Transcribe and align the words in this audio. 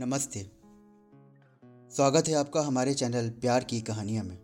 नमस्ते। 0.00 0.50
स्वागत 1.96 2.28
है 2.28 2.34
आपका 2.34 2.60
हमारे 2.60 2.94
चैनल 2.94 3.30
प्यार 3.30 3.64
की 3.64 3.80
कहानियाँ 3.80 4.24
में। 4.24 4.36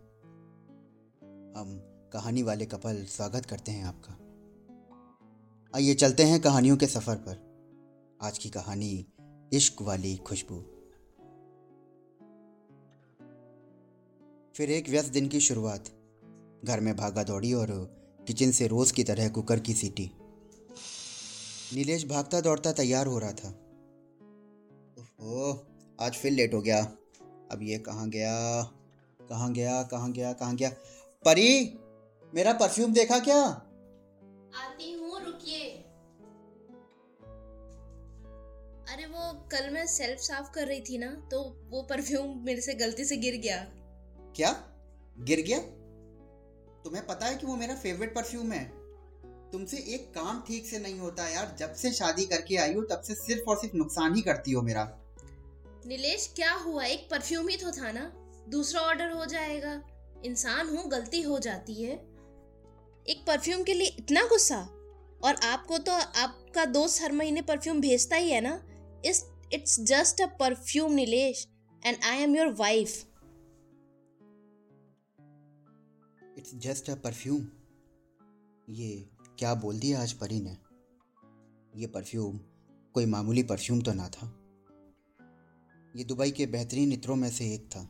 हम 1.57 1.81
कहानी 2.13 2.43
वाले 2.43 2.65
कपल 2.65 3.05
स्वागत 3.05 3.45
करते 3.45 3.71
हैं 3.71 3.85
आपका। 3.85 4.13
आइए 5.75 5.93
चलते 5.93 6.23
हैं 6.23 6.41
कहानियों 6.41 6.77
के 6.77 6.87
सफ़र 6.87 7.15
पर। 7.15 7.37
आज 8.21 8.37
की 8.37 8.49
कहानी 8.49 9.07
इश्क 9.53 9.81
वाली 9.81 10.17
खुशबू। 10.17 10.61
फिर 14.55 14.71
एक 14.71 14.89
व्यस्त 14.89 15.13
दिन 15.13 15.27
की 15.27 15.39
शुरुआत। 15.39 15.85
घर 16.65 16.79
में 16.79 16.95
भागा 16.95 17.23
दौड़ी 17.23 17.53
और 17.53 17.67
किचन 18.27 18.51
से 18.51 18.67
रोज 18.67 18.91
की 18.91 19.03
तरह 19.03 19.29
कुकर 19.29 19.59
की 19.59 19.73
सीटी। 19.73 20.11
नीलेश 21.75 22.07
भागता 22.07 22.41
दौड़ता 22.41 22.71
तैयार 22.71 23.07
हो 23.07 23.19
रहा 23.19 23.31
था। 23.31 23.61
ओह 25.25 26.05
आज 26.05 26.13
फिर 26.13 26.31
लेट 26.31 26.53
हो 26.53 26.61
गया। 26.61 26.79
अब 27.51 27.59
ये 27.61 27.77
कहाँ 27.77 28.09
गया? 28.09 28.63
कहाँ 29.29 29.53
गया? 29.53 29.83
कहाँ 29.83 30.11
गया? 30.11 30.33
कहाँ 30.33 30.55
गया? 30.55 30.69
परी 31.25 31.79
मेरा 32.33 32.53
परफ्यूम 32.53 32.93
देखा 32.93 33.19
क्या? 33.19 33.43
आती 34.55 34.93
हूँ 34.93 35.25
रुकिए। 35.25 35.69
अरे 38.93 39.05
वो 39.05 39.33
कल 39.51 39.69
मैं 39.69 39.87
सेल्फ 39.87 40.19
साफ़ 40.19 40.51
कर 40.51 40.67
रही 40.67 40.81
थी 40.81 40.97
ना 40.97 41.27
तो 41.31 41.61
वो 41.69 41.81
परफ्यूम 41.81 42.43
मेरे 42.45 42.61
से 42.61 42.73
गलती 42.73 43.05
से 43.05 43.17
गिर 43.17 43.35
गया। 43.35 43.57
क्या? 44.35 44.51
गिर 45.19 45.41
गया? 45.41 45.59
तुम्हें 46.83 47.05
पता 47.07 47.25
है 47.25 47.35
कि 47.35 47.47
वो 47.47 47.55
मेरा 47.55 47.75
फेवरेट 47.75 48.15
परफ्यूम 48.15 48.51
है। 48.51 48.63
तुमसे 49.51 49.77
एक 49.77 50.13
काम 50.15 50.43
ठीक 50.47 50.65
से 50.65 50.79
नहीं 50.79 50.99
होता 50.99 51.27
यार। 51.29 51.55
जब 51.59 51.73
से 51.73 51.91
शादी 51.91 52.25
करके 52.25 52.55
आई 52.55 52.73
हो 52.73 52.81
तब 52.81 53.01
से 53.01 53.15
सिर्फ़ 53.15 53.49
और 53.49 53.57
सिर्फ़ 53.57 53.75
नुकसान 53.75 54.15
ही 54.15 54.21
करती 54.21 54.51
हो 54.51 54.61
मेरा। 54.61 55.01
नीलेश, 55.85 56.33
क्या 56.35 56.53
हुआ? 56.53 56.83
एक 56.83 57.07
परफ्यूम 57.11 57.47
ही 57.47 57.57
तो 57.57 57.71
था 57.71 57.91
ना। 57.91 58.11
दूसरा 58.49 58.81
ऑर्डर 58.81 59.11
हो 59.11 59.25
जाएगा। 59.25 59.81
इंसान 60.25 60.69
हूँ, 60.69 60.89
गलती 60.89 61.21
हो 61.21 61.39
जाती 61.39 61.83
है। 61.83 61.93
एक 63.05 63.23
परफ्यूम 63.27 63.63
के 63.63 63.73
लिए 63.73 63.87
इतना 63.87 64.25
गुस्सा? 64.25 64.59
और 65.23 65.35
आपको 65.43 65.77
तो 65.77 65.91
आपका 65.91 66.65
दोस्त 66.65 67.01
हर 67.01 67.11
महीने 67.11 67.41
परफ्यूम 67.41 67.81
भेजता 67.81 68.15
ही 68.15 68.31
है 68.31 68.41
ना? 68.41 68.63
इस 69.05 69.23
it's 69.53 69.79
just 69.79 70.21
a 70.21 70.25
perfume 70.25 70.91
Nilesh 70.91 71.47
and 71.85 71.97
I 72.03 72.17
am 72.17 72.35
your 72.35 72.51
wife 72.53 73.05
it's 76.37 76.55
just 76.55 76.89
a 76.89 76.95
perfume 76.95 77.47
ये 78.69 79.09
क्या 79.39 79.53
बोल 79.53 79.79
दिया 79.79 80.01
आज 80.01 80.13
परी 80.13 80.39
ने? 80.41 80.57
ये 81.75 81.87
परफ्यूम 81.87 82.39
कोई 82.93 83.05
मामूली 83.05 83.43
परफ्यूम 83.43 83.81
तो 83.81 83.93
ना 83.93 84.09
था। 84.09 84.44
ये 85.95 86.03
दुबई 86.03 86.31
के 86.31 86.45
बेहतरीन 86.45 86.91
इत्रों 86.91 87.15
में 87.15 87.29
से 87.31 87.45
एक 87.53 87.67
था। 87.67 87.81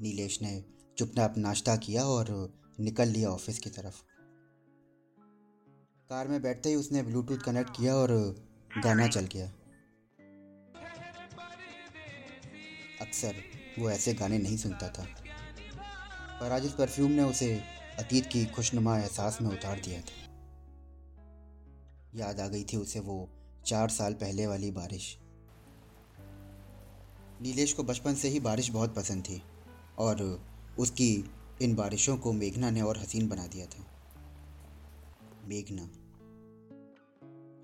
नीलेश 0.00 0.40
ने 0.42 0.64
चुपचाप 0.98 1.34
नाश्ता 1.38 1.76
किया 1.76 2.02
और 2.04 2.26
निकल 2.80 3.08
लिया 3.08 3.28
ऑफ़िस 3.28 3.58
की 3.58 3.70
तरफ़। 3.70 4.02
कार 6.10 6.28
में 6.28 6.42
बैठते 6.42 6.68
ही 6.68 6.74
उसने 6.74 7.02
ब्लूटूथ 7.02 7.38
कनेक्ट 7.38 7.70
किया 7.76 7.94
और 7.94 8.12
गाना 8.84 9.06
चल 9.08 9.26
गया। 9.26 9.46
अक्सर 13.00 13.42
वो 13.78 13.90
ऐसे 13.90 14.14
गाने 14.14 14.38
नहीं 14.38 14.56
सुनता 14.56 14.88
था, 14.88 15.06
पर 16.40 16.52
आज 16.52 16.66
इस 16.66 16.72
परफ्यूम 16.72 17.10
ने 17.10 17.22
उसे 17.22 17.52
अतीत 17.98 18.26
की 18.26 18.44
खुशनुमा 18.46 18.98
एहसास 18.98 19.38
में 19.42 19.50
उतार 19.50 19.80
दिया 19.80 20.00
था। 20.00 20.20
याद 22.14 22.40
आ 22.40 22.48
गई 22.48 22.64
थी 22.64 22.76
उसे 22.76 23.00
वो 23.00 23.28
चार 23.66 23.88
साल 23.88 24.14
पहले 24.14 24.46
वाली 24.46 24.70
बारिश। 24.70 25.16
नीलेश 27.42 27.72
को 27.72 27.82
बचपन 27.82 28.14
से 28.14 28.28
ही 28.28 28.40
बारिश 28.40 28.70
बहुत 28.70 28.94
पसंद 28.94 29.24
थी 29.24 29.42
और 29.98 30.46
उसकी 30.78 31.24
इन 31.62 31.74
बारिशों 31.74 32.16
को 32.16 32.32
मेघना 32.32 32.70
ने 32.70 32.82
और 32.82 32.98
हसीन 32.98 33.28
बना 33.28 33.46
दिया 33.46 33.66
था। 33.66 33.86
मेघना। 35.44 35.82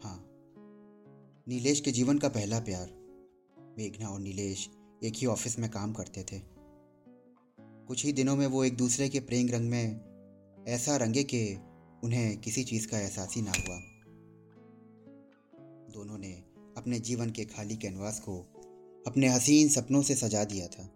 हाँ। 0.04 0.24
नीलेश 1.48 1.80
के 1.80 1.90
जीवन 1.90 2.18
का 2.18 2.28
पहला 2.28 2.60
प्यार। 2.60 2.90
मेघना 3.78 4.08
और 4.08 4.20
नीलेश 4.20 4.70
एक 5.02 5.14
ही 5.16 5.26
ऑफ़िस 5.26 5.58
में 5.58 5.70
काम 5.70 5.92
करते 5.92 6.22
थे। 6.22 6.42
कुछ 7.60 8.04
ही 8.04 8.12
दिनों 8.12 8.36
में 8.36 8.46
वो 8.46 8.64
एक 8.64 8.76
दूसरे 8.76 9.08
के 9.08 9.20
प्रेम 9.20 9.48
रंग 9.48 9.70
में 9.70 10.00
ऐसा 10.68 10.96
रंगे 10.96 11.24
कि 11.24 11.58
उन्हें 12.04 12.38
किसी 12.38 12.64
चीज़ 12.64 12.88
का 12.88 12.98
एहसास 12.98 13.34
ही 13.36 13.42
ना 13.42 13.50
हुआ। 13.50 13.76
दोनों 15.94 16.18
ने 16.18 16.32
अपने 16.76 17.00
जीवन 17.00 17.30
के 17.30 17.44
खाली 17.44 17.76
कैनवास 17.76 18.20
को 18.20 18.57
अपने 19.06 19.28
हसीन 19.28 19.68
सपनों 19.68 20.02
से 20.02 20.14
सजा 20.14 20.44
दिया 20.44 20.66
था। 20.66 20.90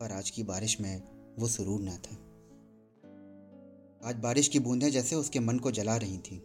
पर 0.00 0.12
आज 0.12 0.30
की 0.30 0.42
बारिश 0.42 0.80
में 0.80 1.02
वो 1.38 1.48
सुरूर 1.48 1.80
ना 1.80 1.96
था। 1.96 2.16
आज 4.08 4.16
बारिश 4.16 4.48
की 4.48 4.58
बूंदें 4.58 4.90
जैसे 4.90 5.16
उसके 5.16 5.40
मन 5.40 5.58
को 5.58 5.70
जला 5.70 5.96
रही 5.96 6.18
थी। 6.18 6.38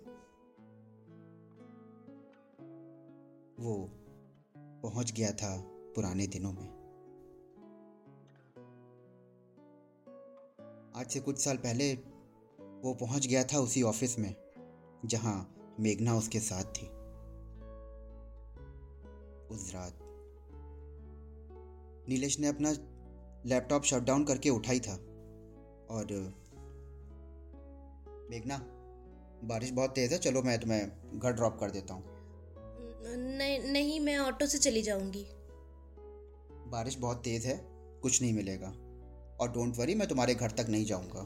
वो 3.59 3.89
पहुँच 4.57 5.11
गया 5.11 5.31
था 5.31 5.63
पुराने 5.67 6.27
दिनों 6.27 6.53
में। 6.53 6.79
आज 10.95 11.07
से 11.07 11.19
कुछ 11.19 11.37
साल 11.37 11.57
पहले 11.57 11.93
वो 12.59 12.93
पहुँच 12.93 13.27
गया 13.27 13.43
था 13.43 13.59
उसी 13.59 13.81
ऑफ़िस 13.81 14.19
में, 14.19 14.35
जहाँ 15.05 15.55
मेघना 15.79 16.15
उसके 16.15 16.39
साथ 16.39 16.63
थी। 16.63 16.98
उस 19.51 19.73
रात। 19.75 19.99
नीलेश 22.09 22.39
ने 22.39 22.47
अपना 22.47 22.71
लैपटॉप 23.45 23.83
शट 23.83 23.99
डाउन 23.99 24.25
करके 24.25 24.49
उठाई 24.49 24.79
था। 24.79 24.93
और 25.89 26.33
मेघना 28.29 28.57
बारिश 29.43 29.71
बहुत 29.71 29.89
तेज़ 29.89 30.13
है 30.13 30.19
चलो 30.19 30.41
मैं 30.41 30.59
तुम्हें 30.59 30.91
घर 31.19 31.31
ड्रॉप 31.31 31.59
कर 31.59 31.71
देता 31.71 31.93
हूँ। 31.93 32.03
नहीं 33.17 33.59
नहीं 33.59 33.99
मैं 33.99 34.17
ऑटो 34.17 34.45
से 34.45 34.57
चली 34.57 34.81
जाऊँगी। 34.81 35.25
बारिश 36.69 36.97
बहुत 36.97 37.23
तेज़ 37.23 37.47
है 37.47 37.65
कुछ 38.01 38.21
नहीं 38.21 38.33
मिलेगा। 38.33 38.67
और 39.39 39.51
डोंट 39.51 39.77
वरी 39.77 39.95
मैं 39.95 40.07
तुम्हारे 40.07 40.35
घर 40.35 40.51
तक 40.51 40.65
नहीं 40.69 40.85
जाऊँगा। 40.85 41.21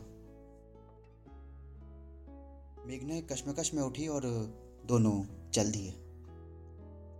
मेघना 2.85 3.21
कश्मकश 3.21 3.73
में 3.73 3.83
उठी 3.83 4.07
और 4.07 4.21
दोनों 4.85 5.49
चल 5.49 5.71
दिए 5.71 5.91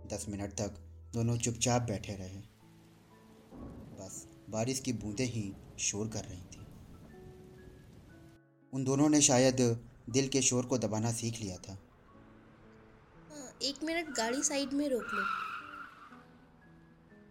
दस 0.06 0.26
मिनट 0.28 0.52
तक 0.52 0.83
दोनों 1.14 1.36
चुपचाप 1.36 1.82
बैठे 1.82 2.14
रहे। 2.14 2.40
बस 3.98 4.28
बारिश 4.50 4.80
की 4.80 4.92
बूंदें 4.92 5.26
ही 5.26 5.54
शोर 5.78 6.08
कर 6.08 6.24
रही 6.24 6.40
थी। 6.40 6.66
उन 8.72 8.84
दोनों 8.84 9.08
ने 9.08 9.20
शायद 9.20 9.84
दिल 10.10 10.28
के 10.28 10.42
शोर 10.42 10.66
को 10.66 10.78
दबाना 10.78 11.12
सीख 11.12 11.40
लिया 11.40 11.56
था। 11.56 11.72
हाँ, 13.30 13.58
एक 13.62 13.84
मिनट 13.84 14.16
गाड़ी 14.16 14.42
साइड 14.42 14.72
में 14.72 14.88
रोक 14.88 15.02
लो। 15.02 15.24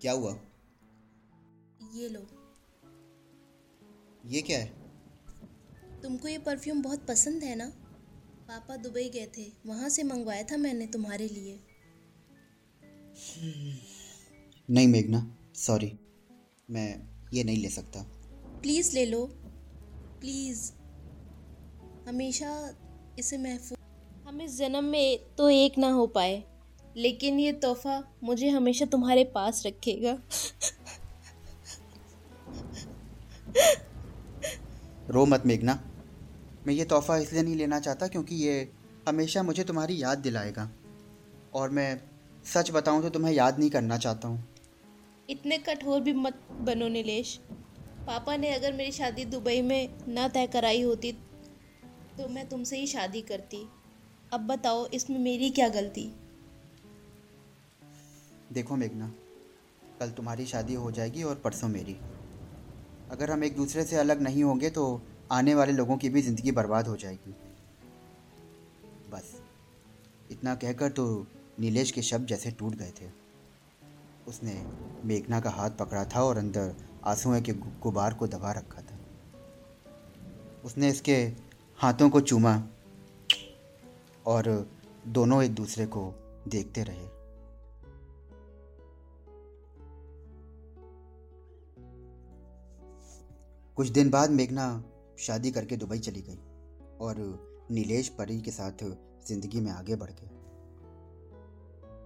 क्या 0.01 0.11
हुआ? 0.11 0.31
ये 1.93 2.09
लो। 2.09 2.27
ये 4.25 4.41
क्या 4.41 4.59
है? 4.59 4.73
तुमको 6.01 6.27
ये 6.27 6.37
परफ्यूम 6.37 6.81
बहुत 6.81 7.07
पसंद 7.07 7.43
है 7.43 7.55
ना? 7.55 7.69
पापा 8.47 8.75
दुबई 8.75 9.09
गए 9.09 9.31
थे 9.37 9.53
वहाँ 9.65 9.89
से 9.89 10.03
मंगवाया 10.03 10.43
था 10.43 10.57
मैंने 10.57 10.87
तुम्हारे 10.87 11.27
लिए। 11.27 11.59
नहीं 14.69 14.87
मेघना 14.87 15.35
सॉरी 15.55 15.91
मैं 16.69 16.87
ये 17.33 17.43
नहीं 17.43 17.57
ले 17.57 17.69
सकता। 17.69 17.99
प्लीज़ 18.61 18.93
ले 18.95 19.05
लो। 19.05 19.25
प्लीज़ 20.19 20.71
हमेशा 22.07 22.77
इसे 23.19 23.37
महफूज 23.37 23.77
हम 24.27 24.41
इस 24.41 24.57
जन्म 24.57 24.83
में 24.83 25.35
तो 25.37 25.49
एक 25.49 25.77
ना 25.77 25.89
हो 25.89 26.07
पाए 26.07 26.43
लेकिन 26.97 27.39
ये 27.39 27.51
तोहफा 27.53 28.03
मुझे 28.23 28.49
हमेशा 28.49 28.85
तुम्हारे 28.85 29.23
पास 29.23 29.63
रखेगा। 29.65 30.17
रो 35.09 35.25
मत 35.25 35.43
मेघना। 35.45 35.73
मैं 36.67 36.73
ये 36.73 36.85
तोहफ़ा 36.85 37.17
इसलिए 37.17 37.43
नहीं 37.43 37.55
लेना 37.55 37.79
चाहता 37.79 38.07
क्योंकि 38.07 38.35
ये 38.35 38.71
हमेशा 39.07 39.43
मुझे 39.43 39.63
तुम्हारी 39.63 40.01
याद 40.03 40.17
दिलाएगा। 40.17 40.69
और 41.53 41.69
मैं 41.69 42.12
सच 42.45 42.71
बताऊँ 42.71 43.01
तो 43.01 43.09
तुम्हें 43.09 43.33
याद 43.33 43.59
नहीं 43.59 43.69
करना 43.69 43.97
चाहता 43.97 44.27
हूँ। 44.27 44.43
इतने 45.29 45.57
कठोर 45.59 46.01
भी 46.01 46.13
मत 46.13 46.39
बनो 46.61 46.87
नीलेश। 46.87 47.39
पापा 48.07 48.35
ने 48.37 48.49
अगर 48.49 48.73
मेरी 48.73 48.91
शादी 48.91 49.25
दुबई 49.25 49.61
में 49.61 49.89
ना 50.07 50.27
तय 50.27 50.47
कराई 50.47 50.81
होती 50.81 51.11
तो 52.17 52.27
मैं 52.29 52.47
तुमसे 52.49 52.77
ही 52.77 52.87
शादी 52.87 53.21
करती। 53.21 53.65
अब 54.33 54.47
बताओ 54.47 54.85
इसमें 54.87 55.17
मेरी 55.19 55.49
क्या 55.49 55.67
गलती? 55.69 56.03
देखो 58.51 58.75
मेघना 58.75 59.11
कल 59.99 60.09
तुम्हारी 60.09 60.45
शादी 60.45 60.73
हो 60.73 60.91
जाएगी 60.91 61.23
और 61.23 61.35
परसों 61.35 61.67
मेरी। 61.67 61.95
अगर 63.11 63.31
हम 63.31 63.43
एक 63.43 63.55
दूसरे 63.55 63.83
से 63.83 63.95
अलग 63.95 64.21
नहीं 64.21 64.43
होंगे 64.43 64.69
तो 64.69 65.01
आने 65.31 65.55
वाले 65.55 65.73
लोगों 65.73 65.97
की 65.97 66.09
भी 66.09 66.21
ज़िंदगी 66.21 66.51
बर्बाद 66.51 66.87
हो 66.87 66.95
जाएगी। 66.97 67.35
बस 69.11 69.33
इतना 70.31 70.55
कहकर 70.55 70.89
तो 70.91 71.05
नीलेश 71.59 71.91
के 71.91 72.01
शब्द 72.01 72.27
जैसे 72.27 72.51
टूट 72.51 72.75
गए 72.75 72.91
थे। 73.01 73.09
उसने 74.27 74.53
मेघना 75.05 75.39
का 75.39 75.49
हाथ 75.49 75.69
पकड़ा 75.69 76.05
था 76.05 76.23
और 76.23 76.37
अंदर 76.37 76.75
आंसुओं 77.05 77.41
के 77.41 77.53
गुबार 77.53 78.13
को 78.13 78.27
दबा 78.27 78.51
रखा 78.51 78.81
था। 78.81 78.99
उसने 80.65 80.89
इसके 80.89 81.15
हाथों 81.79 82.09
को 82.09 82.21
चूमा 82.21 82.55
और 84.25 84.71
दोनों 85.07 85.43
एक 85.43 85.55
दूसरे 85.55 85.85
को 85.85 86.13
देखते 86.47 86.83
रहे। 86.83 87.07
कुछ 93.77 93.87
दिन 93.87 94.09
बाद 94.09 94.29
मेघना 94.29 94.83
शादी 95.19 95.51
करके 95.51 95.77
दुबई 95.77 95.99
चली 95.99 96.21
गई 96.21 96.39
और 97.01 97.15
नीलेश 97.71 98.09
परी 98.09 98.41
के 98.41 98.51
साथ 98.51 98.83
ज़िंदगी 99.27 99.59
में 99.59 99.71
आगे 99.71 99.95
बढ़ 99.95 100.11
गए। 100.11 100.29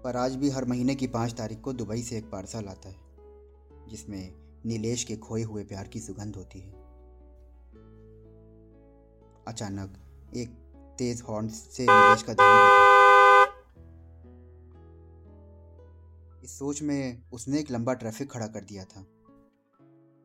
पर 0.08 0.16
आज 0.16 0.36
भी 0.36 0.50
हर 0.50 0.66
महीने 0.66 0.96
की 0.96 1.08
पाँच 1.08 1.34
तारीख 1.34 1.62
को 1.62 1.74
दुबई 1.74 2.02
से 2.02 2.18
एक 2.18 2.26
पार्सल 2.26 2.66
आता 2.66 2.90
है 2.90 3.88
जिसमें 3.88 4.34
नीलेश 4.66 5.04
के 5.04 5.18
खोए 5.18 5.44
हुए 5.44 5.64
प्यार 5.64 5.88
की 5.88 6.00
सुगंध 6.00 6.36
होती 6.36 6.60
है। 6.60 6.72
अचानक 9.48 9.98
एक 10.36 10.50
तेज 11.00 11.22
हॉर्न 11.22 11.48
से 11.48 11.84
नीलेश 11.84 12.24
का 12.24 12.34
ध्यान 12.34 12.88
इस 16.44 16.60
सोच 16.60 16.82
में 16.82 17.24
उसने 17.34 17.60
एक 17.60 17.72
लंबा 17.72 17.94
ट्रैफ़िक 17.94 18.32
खड़ा 18.32 18.48
कर 18.48 18.64
दिया 18.64 18.86
था। 18.86 19.06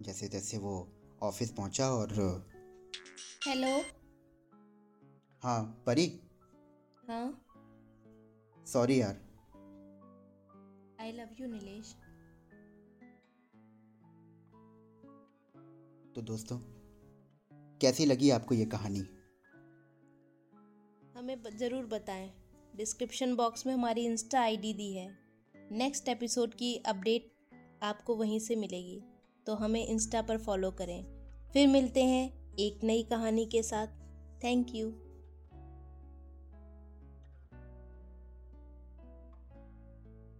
जैसे 0.03 0.29
तैसे 0.29 0.59
वो 0.59 0.89
ऑफ़िस 1.23 1.51
पहुँचा 1.51 1.91
और 1.91 2.13
हेलो? 3.47 3.83
हाँ 5.43 5.83
परी? 5.87 6.21
हाँ? 7.09 7.43
सॉरी 8.67 9.01
यार। 9.01 9.32
आई 11.03 11.13
लव 11.13 11.29
यू 11.41 11.47
नीलेश 11.49 11.95
तो 16.15 16.23
दोस्तों 16.23 16.59
कैसी 17.81 18.05
लगी 18.07 18.31
आपको 18.31 18.55
ये 18.55 18.65
कहानी? 18.65 19.01
हमें 21.17 21.43
ज़रूर 21.59 21.87
बताएँ। 21.87 22.31
डिस्क्रिप्शन 22.77 23.35
बॉक्स 23.37 23.67
में 23.67 23.75
हमारी 23.75 24.05
इंस्टा 24.07 24.41
आईडी 24.41 24.73
दी 24.75 24.93
है। 24.93 25.09
नेक्स्ट 25.73 26.09
एपिसोड 26.09 26.55
की 26.55 26.75
अपडेट 26.77 27.33
आपको 27.83 28.17
वहीं 28.17 28.39
से 28.39 28.57
मिलेगी। 28.57 29.01
तो 29.47 29.55
हमें 29.55 29.87
इंस्टा 29.87 30.23
पर 30.23 30.39
फॉलो 30.39 30.71
करें। 30.71 31.05
फिर 31.53 31.69
मिलते 31.69 32.05
हैं 32.05 32.55
एक 32.57 32.85
नई 32.85 33.03
कहानी 33.03 33.47
के 33.47 33.63
साथ। 33.63 33.87
Thank 34.45 34.75
you. 34.75 35.12